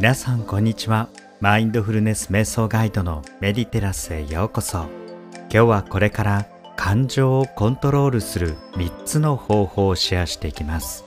[0.00, 1.10] 皆さんこんにちは。
[1.40, 4.86] マインドフルネス瞑想ガイドのメディテラスへようこそ。
[5.34, 11.04] 今日はこれから感情をコントロールする3つの方法をシェアしていきます。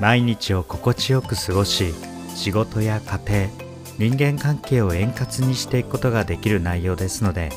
[0.00, 1.94] 毎日を心地よく過ごし
[2.34, 3.48] 仕事や家
[3.98, 7.50] 庭人間関係を円滑にしていくことができる内容ですので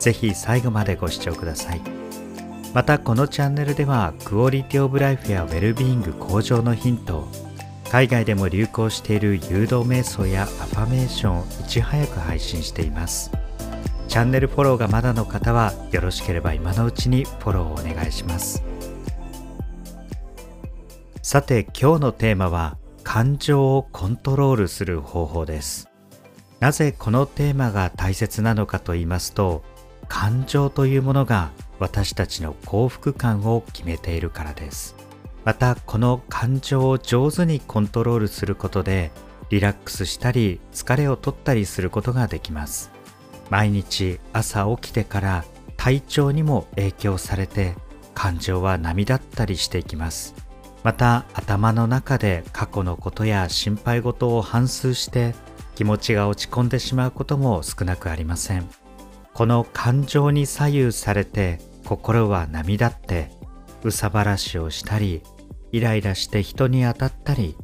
[0.00, 1.80] ぜひ最後までご視聴ください。
[2.74, 7.53] またこのチャンネルではクオリティオブライフやウェルビーイング向上のヒントを
[7.94, 13.30] 海外でも流行している誘導瞑想やアファメーションをいち早く配信しています。
[14.08, 18.64] チャンネルフォローがまだの方はよろしければ今のうちにフォローをお願いします。
[21.22, 25.88] さて今日のテーマは感情をコントロールする方法です。
[26.58, 29.62] なぜこのテーマが大切なのかと言いますと
[30.08, 34.96] 感情というものが私たちの幸福感を決めているからです。
[35.44, 39.10] またこの感情を上手にコントロールすることで
[39.50, 42.90] リラックスしたり疲れを取ったりすることができます。
[43.50, 45.44] 毎日朝起きてから
[45.76, 47.74] 体調にも影響されて
[48.14, 50.34] 感情は波立ったりしていきます。
[50.82, 55.34] また頭の中で過去のことや心配事を反芻して
[55.74, 58.68] 気持ちが落ち込んでしまうことも少なくありません。
[59.34, 63.30] この感情に左右されて心は波立って
[63.82, 65.22] 憂さ晴らしをしたり
[65.74, 67.56] イライラして人に当たったり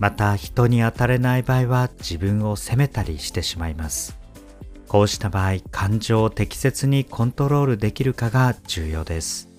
[0.00, 4.18] また人に当たれない場合は自分を責めたりしてしまいます。
[4.88, 9.50] こうした場合感情を適切にコントロールできるかが重要です。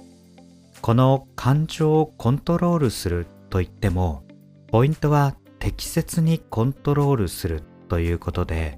[0.81, 4.25] この感情をコントロールするといっても
[4.67, 8.77] ポイントは適切にコントロールするということで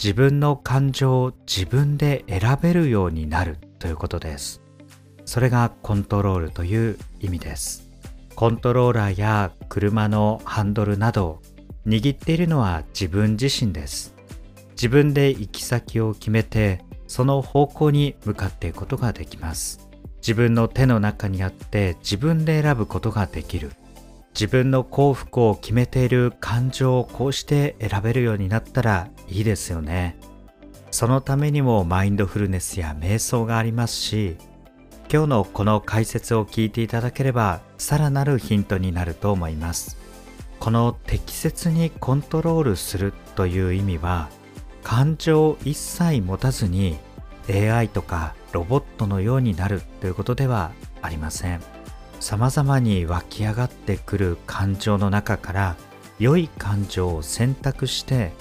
[0.00, 4.62] 自分の感情を自分で選べるようになるということです。
[5.24, 7.93] それがコントロールという意味です。
[8.34, 11.40] コントローラーや車のハンドルなど
[11.86, 14.14] 握っているのは自分自身です。
[14.70, 19.88] 自分で行き先を決めてその方向に向かっていくことができます。
[20.16, 23.70] 自分の手の中にあって自分で選ぶことができる。
[24.34, 30.18] 自分の幸福を決めている感情をこうして選べるようになったらいいですよね。
[30.90, 34.36] そのためにもマインドフルネスや瞑想がありますし
[35.12, 39.96] 今日のこの解説を聞いていただければさらなるヒントになると思います。
[40.60, 44.28] この適切にコントロールするという意味は
[44.82, 46.98] 感情を一切持たずに
[47.48, 50.72] AI とかロボットのようになるということでは
[51.02, 51.60] ありません。
[52.20, 55.76] 様々に湧き上がってくる感情の中から
[56.18, 58.32] 良い感情を選択して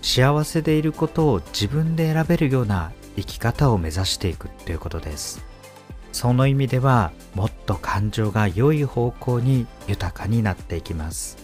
[0.00, 5.51] 幸せでいることを自分で選べるような生き方を目指していくということです。
[6.12, 11.36] その意味ではもっと感情が良い方向に豊かになっていきます。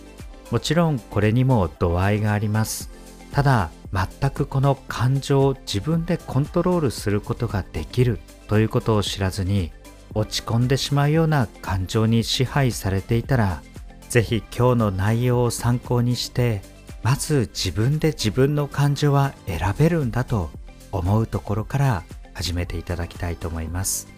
[0.50, 2.90] もちろんこれにも度合いがあります。
[3.32, 9.72] ただ全くこの感情を自分でコントロールすることができるということを知らずに
[10.14, 13.62] 落ち込んでしまうような感情に支配されていたら
[14.08, 16.62] ぜひ今日の内容を参考にして
[17.02, 20.50] まず自分で自分の感情は選べるんだと
[20.92, 24.17] 思うところから始めていただきたいと思います。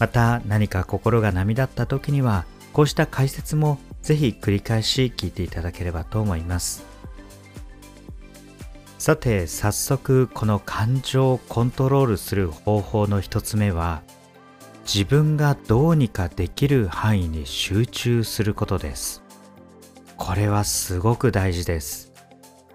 [0.00, 6.84] また何か心が波立った時にはこうした解説もぜひ繰り返し聞いていただければと思います。
[8.98, 14.02] さて早速この感情をコントロールする方法の一つ目は
[14.84, 19.22] 自分がどうにかできる範囲に集中することです。
[20.16, 22.12] これはすごく大事です。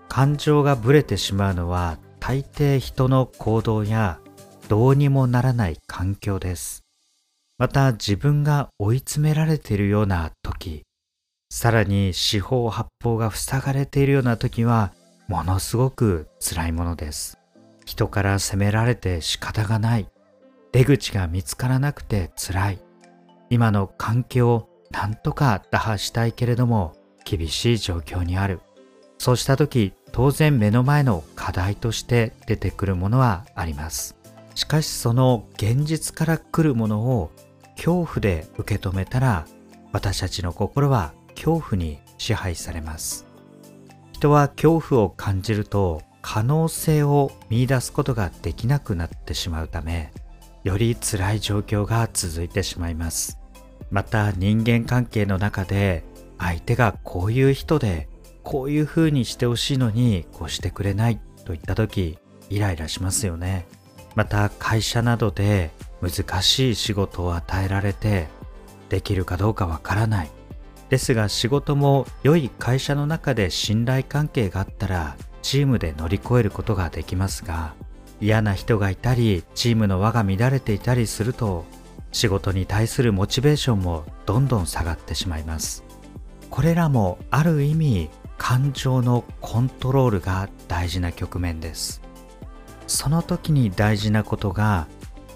[0.10, 4.20] 感情がぶれてしまうのは大抵人の行動や
[4.68, 6.85] どうにもならない環境です。
[7.58, 10.84] また自分が追い詰められているような時
[11.50, 14.92] さらに四方八方が塞がれているような時は
[15.28, 17.38] ものすごく辛いものです。
[17.86, 20.08] 人から責められて仕方がない。
[20.72, 22.80] 出口が見つからなくて辛い。
[23.50, 26.94] 今の環境をなんとか打破したいけれども
[27.24, 28.60] 厳しい状況にある。
[29.18, 34.18] そうした時当然目の前の課題として出てくるものはあります。
[34.56, 37.32] しかしその現実から来るものを
[37.76, 39.46] 恐怖で受け止めたら
[39.92, 43.26] 私たちの心は恐怖に支配されます。
[44.14, 50.12] 人は恐怖を感じると可能性を見出すことができなくなってしまうため
[50.64, 53.38] より辛い状況が続いてしまいます。
[53.92, 56.04] また人間関係の中で
[56.40, 58.10] 相手がこういう人で
[58.44, 62.18] こういう風にしてほしいのにこうしてくれないといった時
[62.50, 63.68] イライラしますよね。
[64.16, 65.72] また会社などで
[66.02, 68.28] 難しい仕事を与えられて
[68.90, 70.32] できるかどうかわからない。
[70.90, 77.74] ですが仕事も良い会社の中で信頼関係があったらチームで乗り越えることができますが
[78.22, 81.66] 嫌な人がいたりチームの輪が乱れていたりすると
[82.12, 85.84] 仕事に対するモチベーションもどんどん下がってしまいます。
[86.50, 92.05] これらもある意味感情のコントロールが大事な局面です。
[92.88, 94.88] その時に大事なことが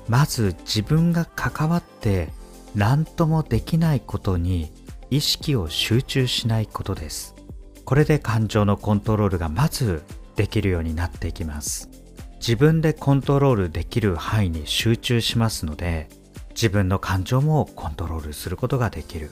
[0.07, 2.30] まず自分が関わって
[2.75, 4.72] 何ともできないことに
[5.10, 7.36] 意識を集中しないことです。
[7.86, 10.04] これで感情のコントロールがまず
[10.36, 11.90] できるようになっていきます。
[12.40, 16.07] 自分でコントロールできる範囲に集中しますので
[16.51, 19.31] 自分の感情もコントロールすることができる。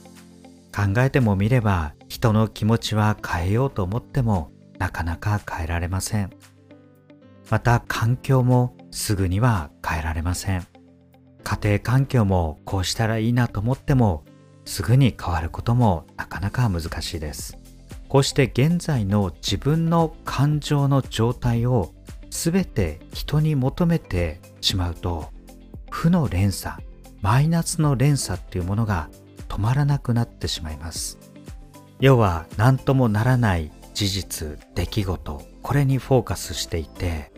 [0.75, 6.29] 考えてもみれば人の気持ちは変えようと思ってもなかなか変えられません。
[7.49, 10.67] また環境もすぐには変えられません。
[11.43, 14.25] 家庭環境もこうしたらいいなと思っても
[14.65, 17.57] すぐに変わることもなかなか難しいです。
[18.09, 21.93] こうして現在の自分の感情の状態を
[22.29, 25.29] 全て人に求めてしまうと
[25.89, 26.75] 負の連鎖
[27.21, 29.09] マイナスの連鎖っていうものが
[29.47, 31.17] 止まらなくなってしまいます。
[31.99, 37.31] 要は何ともならない事実出来事これにフォーカスしていて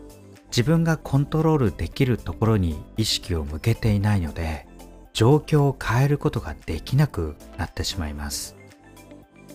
[0.50, 4.68] 自分がコントロールできるところに意識を向けていないので
[5.14, 8.56] 状況を変えることができなくなってしまいます。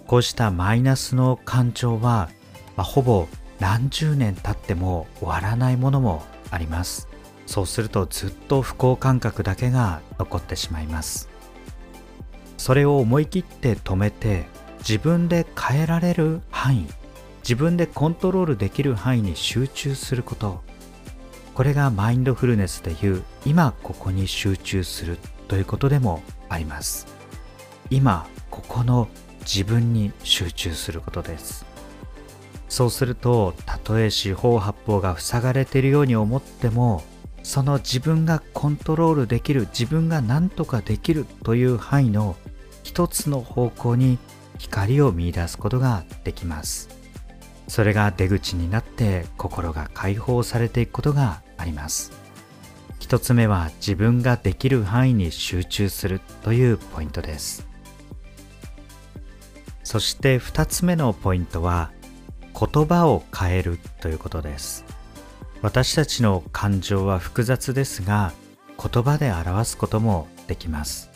[0.07, 2.29] こうしたマイナスの感情は、
[2.77, 3.27] まあ、ほぼ
[3.59, 7.09] 何十年経っても終わらないものもあります。
[7.47, 11.29] そうするとずっと不幸感覚だけが残ってしまいます。
[12.57, 14.47] それを思い切って止めて
[14.79, 16.87] 自分で変えられる範囲
[17.43, 20.63] 自分でコントロールできる範囲に集中すること
[21.55, 27.07] これがマインドフルネスでいう今ここに集中するということでもあります。
[27.91, 29.09] 今ここの
[29.43, 31.65] 自分に集中することです。
[32.69, 37.05] そうするとたとえ四方八方が塞がれているように思っても
[37.45, 42.35] その自分がコントロールできる自分が何とかできるという範囲の
[42.83, 44.19] 一つの方向に
[44.59, 46.89] 光を見いだすことができます。
[47.69, 52.13] それが出口になって心が解放されていくことがあります。
[53.01, 57.67] 一つ目は自分ができる範囲に集中するというポイントです。
[59.83, 61.91] そして二つ目のポイントは
[62.59, 64.85] 言葉を変えるということです。
[65.63, 68.33] 私たちの感情は複雑ですが
[68.79, 71.11] 言葉で表すこともできます。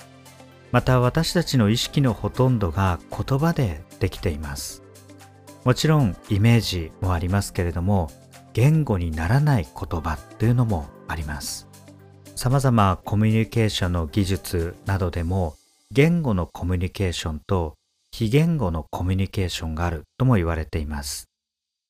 [0.73, 4.83] また私たちの意識のほとんどが言葉でできています。
[5.65, 8.11] もちろんイメージもありますけれども
[8.59, 11.69] 言語にならない言葉っていうのもあります。
[12.35, 15.55] 様々コミュニケーションの技術などでも
[15.93, 17.75] 言語のコミュニケーションと
[18.11, 21.29] 非言語のコミュニケーションがあるとも言われています。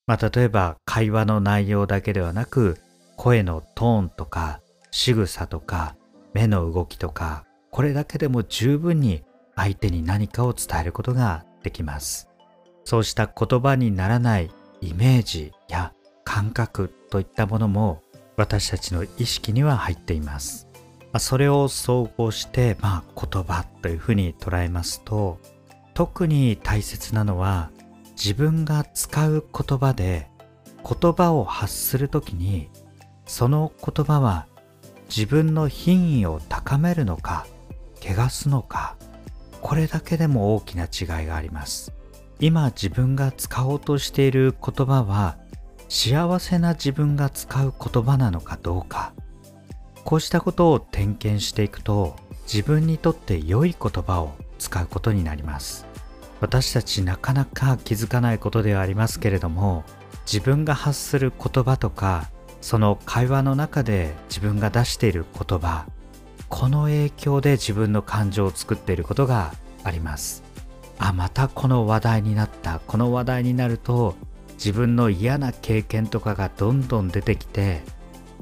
[0.06, 2.76] まあ、例えば会話の内容だけではなく
[3.16, 4.60] 声のトーンとか
[4.90, 5.96] 仕草とか
[6.34, 9.22] 目の動きとかこれだけでも十分に
[9.56, 12.28] 相手に何かを伝えることができます。
[12.84, 14.50] そうした言葉にならない
[14.82, 15.94] イメージや
[16.28, 18.02] 感覚といったものも
[18.36, 20.68] 私たちの意識には入っています、
[21.10, 25.40] ま、それを総合して、まあ、言葉というふうに捉えますと
[25.94, 27.70] 特に大切なのは
[28.10, 30.28] 自分が使う言葉で
[30.84, 32.68] 言葉を発するときに
[33.26, 34.46] その言葉は
[35.08, 37.46] 自分の品位を高めるのか
[38.02, 38.96] 汚すのか
[39.62, 41.92] これだけでも大きな違いがあります。
[42.40, 45.36] 今自分が使おうとしている言葉は
[45.88, 49.12] 幸せな自分が使う言葉なのかどうか。
[50.04, 52.16] こうしたことを点検していくと
[52.50, 55.86] 自分にとって良い言葉を使うことになります。
[56.40, 59.84] 私たちなかなか気づかないことではありますけれども
[60.24, 62.28] 自分が発する言葉とか
[62.60, 65.86] その会話の中で自分が出している言葉
[66.48, 69.52] この影響で自分の感情を作っていることが
[69.84, 70.42] あります。
[70.98, 72.80] あまたこの話題になった。
[72.86, 74.16] この話題になると
[74.58, 77.80] 自分の嫌な経験とかがどんどん出てきて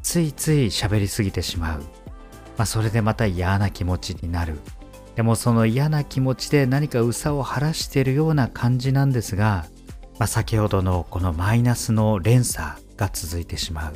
[0.03, 4.59] ついつい喋りすぎてしまう、まあ、それでまた嫌な気持ちになる。
[5.15, 9.65] でもその嫌な気持ちで何か憂さを晴らしているような感じなんですが、
[10.19, 13.95] まあ、先ほどのこのマイナスの連鎖が続いてしまう。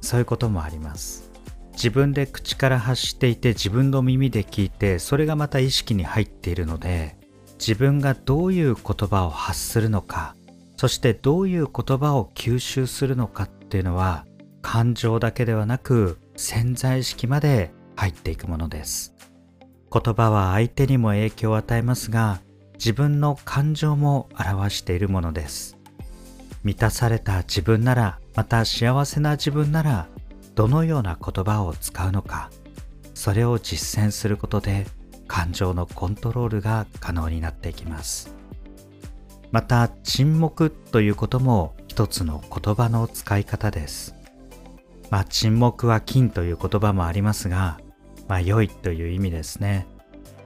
[0.00, 1.30] そういうこともあります。
[1.78, 7.16] 自分で口から発していて自分の耳で聞いてそれがまた意識に入っているので
[7.60, 10.34] 自分がどういう言葉を発するのか
[10.78, 14.24] そしてどういう言葉を吸収するのかっていうのは
[14.62, 19.12] 感情だけではなく潜在意識まで入っていくものです。
[19.92, 22.40] 言葉は相手にも影響を与えますが
[22.74, 25.76] 自分の感情も表しているものです。
[26.62, 30.06] 満たされた自分ならまた幸せな自分なら
[30.54, 32.50] どのような言葉を使うのか。
[33.14, 34.86] それを実践することで
[35.26, 38.37] 感情のコントロールが可能になっていきます。
[39.50, 44.14] また沈黙ということも一つの言葉の使い方です。
[45.10, 47.80] まあ沈黙は金という言葉もありますが
[48.28, 49.86] まあ良いという意味ですね。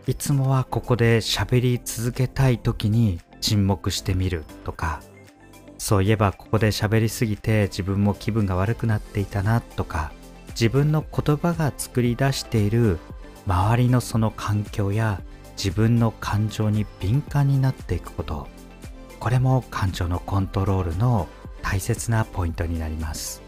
[0.06, 5.00] いつもはここで喋り続けたい時に沈黙してみるとか
[5.78, 10.12] そういえばここで喋りすぎて自分も気分が悪くなっていたなとか
[10.48, 12.98] 自分の言葉が作り出している
[13.46, 15.20] 周りのその環境や
[15.56, 18.48] 自分の感情に敏感になっていくこと。
[19.22, 21.28] これも感情のコントロールの
[21.62, 23.40] 大切なポイントになります。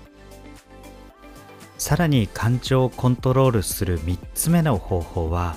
[1.78, 5.56] さらに感情をコントロールする3つ目の方法は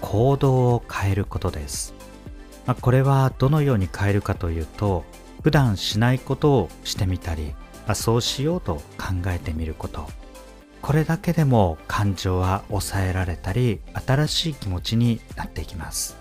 [0.00, 1.92] 行動を変えることです、
[2.64, 5.04] まあ、これはどのように変えるかというと
[5.42, 7.52] 普段しないことをしてみたり、
[7.86, 10.08] まあ、そうしようと考えてみること。
[10.80, 16.19] これだけでも感情は抑えられたり新しい気持ちになっていきます。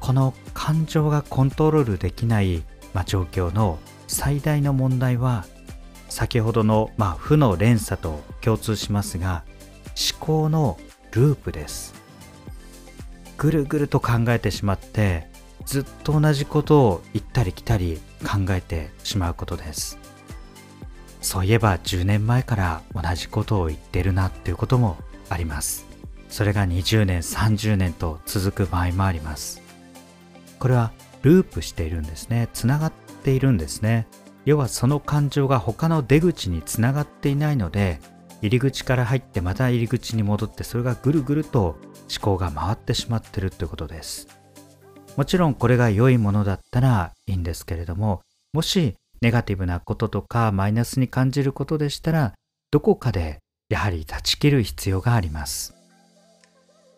[0.00, 2.62] この感情がコントロールできない、
[2.94, 5.44] まあ、状況の最大の問題は
[6.08, 9.44] 先ほどの、まあ、負の連鎖と共通しますが
[9.88, 10.78] 思考の
[11.12, 11.94] ループです。
[13.36, 15.28] ぐるぐると考えてしまって
[15.64, 19.98] ずっと同じことを行ったり来たり考えてしまうことです。
[21.20, 24.96] そういえば10年前から同じことを言ってるなっていうことも
[25.28, 25.86] あります。
[26.28, 29.67] それが20年30年と続く場合もあります。
[30.58, 32.48] これはループしているんですね。
[32.52, 34.06] つながっているんですね。
[34.44, 38.00] 要はその感情が他の出口につながっていないので
[38.40, 41.78] 入り口から入ってまた入り口に戻ってそれがぐるぐると思
[42.22, 44.28] 考が回ってしまってるということです。
[45.16, 48.22] もちろんこれが良いものだったらいいんですけれども
[48.52, 52.34] もしネガティブなこととかマイナスに感じることでしたら
[52.70, 55.77] どこかでやはり断ち切る必要があります。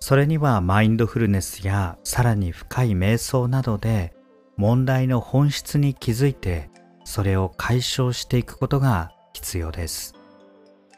[0.00, 4.14] それにはマインドフルネスやさらに深い瞑想などで
[4.56, 6.70] 問題の本質に気づいて
[7.04, 10.14] それを解消していくことが必要です。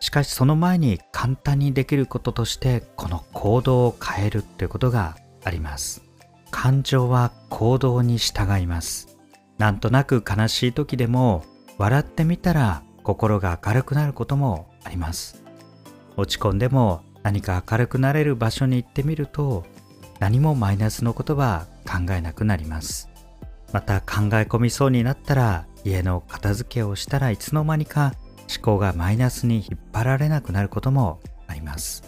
[0.01, 6.03] しかしその前に簡単にできることとしてこの行動を変えるということがあります。
[6.51, 9.17] 感情は行動に従います。
[9.59, 11.45] なんとなく悲しい時でも
[11.79, 15.43] 笑ってみたら心が明るくなることもあります。
[16.17, 19.65] 落ち込んでも何か明るくなれる場所に行ってみると
[20.19, 23.09] 何もマイナスのことは考えなくなります。
[23.73, 28.13] また考え込みそうになったら家の片付けをしたらいつの間にか
[28.55, 32.05] 思考がマイナスに引っ張られなくなることもあります。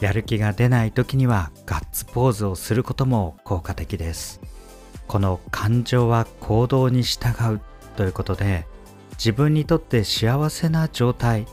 [0.00, 4.40] やる気が出ない時にはガッツポーズをすることも効果的です。
[5.08, 7.60] この感情は行動に従う
[7.96, 8.66] ということで
[9.12, 11.46] 自分にとって幸せな状態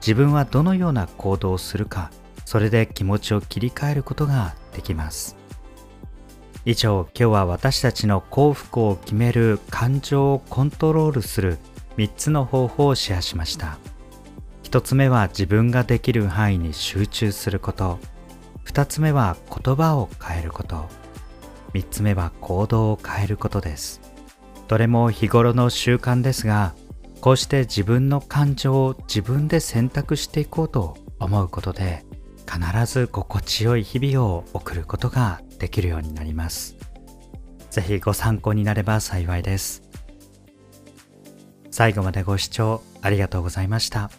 [0.00, 2.10] 自分はどのような行動をするか
[2.50, 5.36] それで気持ちを切り替えることができます。
[6.64, 11.58] 以上今日は私たちの幸福を決める感情をコントロールする
[11.96, 13.78] 3つの方法をシェアしました。
[14.64, 18.00] 1つ目は自分ができる範囲に集中すること。
[18.64, 20.88] 2つ目は言葉を変えること。
[21.74, 24.00] 3つ目は行動を変えることです。
[24.66, 26.74] どれも日頃の習慣ですが
[27.20, 32.04] こうして自分の感情を自分で選択していこうと思うことで
[32.50, 36.76] 必ず心地よい日々を送ることができるようになります
[37.70, 39.82] 是非ご参考になれば幸いです
[41.70, 44.10] 最後までご視聴ありがとうございました。